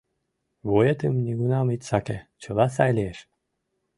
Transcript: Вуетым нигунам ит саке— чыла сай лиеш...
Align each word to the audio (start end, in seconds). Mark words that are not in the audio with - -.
Вуетым 0.69 1.13
нигунам 1.25 1.67
ит 1.75 1.81
саке— 1.89 2.17
чыла 2.41 2.65
сай 2.75 2.91
лиеш... 2.97 3.19